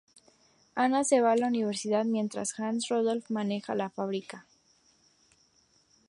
[0.83, 4.47] Anna se va a la universidad mientras Hans y Rodolphe manejan la fábrica.